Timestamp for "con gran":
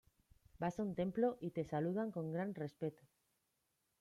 2.09-2.55